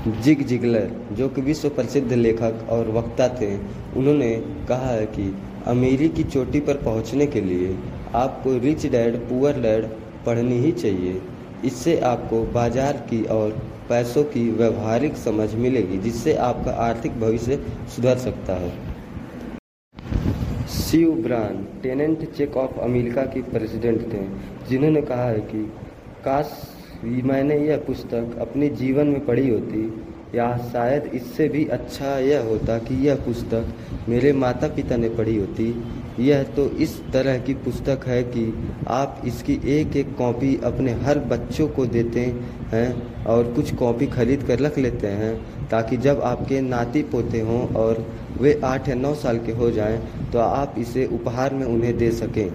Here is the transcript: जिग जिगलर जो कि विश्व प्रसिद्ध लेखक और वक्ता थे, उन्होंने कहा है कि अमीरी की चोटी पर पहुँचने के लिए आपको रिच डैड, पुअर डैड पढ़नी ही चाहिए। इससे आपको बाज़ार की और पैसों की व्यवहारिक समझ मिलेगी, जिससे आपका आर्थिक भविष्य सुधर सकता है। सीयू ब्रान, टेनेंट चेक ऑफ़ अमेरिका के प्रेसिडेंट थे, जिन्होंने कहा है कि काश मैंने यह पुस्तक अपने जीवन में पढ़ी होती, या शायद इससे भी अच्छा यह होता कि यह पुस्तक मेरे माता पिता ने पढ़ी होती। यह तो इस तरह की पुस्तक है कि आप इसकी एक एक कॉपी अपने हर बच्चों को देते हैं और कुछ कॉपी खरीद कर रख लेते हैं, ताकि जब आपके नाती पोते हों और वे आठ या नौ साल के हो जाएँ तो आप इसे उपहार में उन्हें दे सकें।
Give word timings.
जिग 0.00 0.42
जिगलर 0.46 0.90
जो 1.12 1.28
कि 1.28 1.40
विश्व 1.40 1.68
प्रसिद्ध 1.68 2.12
लेखक 2.12 2.66
और 2.70 2.88
वक्ता 2.88 3.28
थे, 3.30 3.56
उन्होंने 3.96 4.34
कहा 4.68 4.90
है 4.90 5.06
कि 5.08 5.34
अमीरी 5.66 6.08
की 6.08 6.22
चोटी 6.24 6.60
पर 6.60 6.76
पहुँचने 6.76 7.26
के 7.26 7.40
लिए 7.40 7.76
आपको 8.14 8.56
रिच 8.58 8.86
डैड, 8.86 9.16
पुअर 9.28 9.60
डैड 9.62 9.84
पढ़नी 10.26 10.58
ही 10.58 10.72
चाहिए। 10.74 11.20
इससे 11.64 11.98
आपको 12.04 12.42
बाज़ार 12.52 12.96
की 13.10 13.22
और 13.30 13.50
पैसों 13.88 14.24
की 14.24 14.48
व्यवहारिक 14.50 15.16
समझ 15.16 15.54
मिलेगी, 15.56 15.98
जिससे 15.98 16.34
आपका 16.38 16.72
आर्थिक 16.80 17.20
भविष्य 17.20 17.62
सुधर 17.96 18.16
सकता 18.18 18.54
है। 18.54 18.72
सीयू 20.70 21.12
ब्रान, 21.12 21.64
टेनेंट 21.82 22.30
चेक 22.32 22.56
ऑफ़ 22.56 22.80
अमेरिका 22.80 23.22
के 23.24 23.42
प्रेसिडेंट 23.42 24.12
थे, 24.12 24.26
जिन्होंने 24.68 25.02
कहा 25.02 25.24
है 25.24 25.40
कि 25.44 25.62
काश 26.24 26.60
मैंने 27.04 27.56
यह 27.58 27.76
पुस्तक 27.76 28.36
अपने 28.40 28.68
जीवन 28.70 29.06
में 29.06 29.24
पढ़ी 29.26 29.48
होती, 29.48 29.84
या 30.34 30.56
शायद 30.64 31.10
इससे 31.14 31.48
भी 31.48 31.64
अच्छा 31.68 32.18
यह 32.18 32.42
होता 32.44 32.76
कि 32.78 32.94
यह 33.06 33.14
पुस्तक 33.24 34.08
मेरे 34.08 34.32
माता 34.32 34.68
पिता 34.68 34.96
ने 34.96 35.08
पढ़ी 35.10 35.36
होती। 35.36 35.74
यह 36.18 36.42
तो 36.56 36.66
इस 36.78 36.96
तरह 37.12 37.38
की 37.38 37.54
पुस्तक 37.64 38.04
है 38.06 38.22
कि 38.24 38.44
आप 38.88 39.22
इसकी 39.26 39.58
एक 39.72 39.96
एक 39.96 40.14
कॉपी 40.16 40.54
अपने 40.64 40.92
हर 41.02 41.18
बच्चों 41.28 41.68
को 41.68 41.86
देते 41.88 42.20
हैं 42.72 43.24
और 43.26 43.52
कुछ 43.52 43.74
कॉपी 43.74 44.06
खरीद 44.08 44.42
कर 44.42 44.58
रख 44.58 44.78
लेते 44.78 45.06
हैं, 45.06 45.34
ताकि 45.68 45.96
जब 45.98 46.20
आपके 46.22 46.60
नाती 46.60 47.02
पोते 47.04 47.40
हों 47.40 47.66
और 47.74 48.04
वे 48.40 48.60
आठ 48.64 48.88
या 48.88 48.94
नौ 48.96 49.14
साल 49.16 49.38
के 49.38 49.52
हो 49.52 49.70
जाएँ 49.70 49.98
तो 50.32 50.38
आप 50.38 50.74
इसे 50.78 51.06
उपहार 51.12 51.54
में 51.54 51.66
उन्हें 51.66 51.96
दे 51.98 52.10
सकें। 52.12 52.48